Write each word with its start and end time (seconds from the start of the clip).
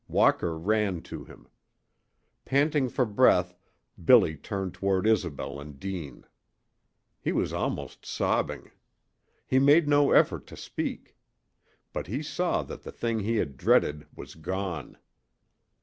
Walker 0.07 0.57
ran 0.57 1.03
to 1.03 1.25
him. 1.25 1.47
Panting 2.43 2.89
for 2.89 3.05
breath, 3.05 3.55
Billy 4.03 4.35
turned 4.35 4.73
toward 4.73 5.05
Isobel 5.05 5.59
and 5.61 5.79
Deane. 5.79 6.25
He 7.19 7.31
was 7.31 7.53
almost 7.53 8.03
sobbing. 8.03 8.71
He 9.45 9.59
made 9.59 9.87
no 9.87 10.09
effort 10.09 10.47
to 10.47 10.57
speak. 10.57 11.15
But 11.93 12.07
he 12.07 12.23
saw 12.23 12.63
that 12.63 12.81
the 12.81 12.91
thing 12.91 13.19
he 13.19 13.35
had 13.35 13.57
dreaded 13.57 14.07
was 14.15 14.33
gone. 14.33 14.97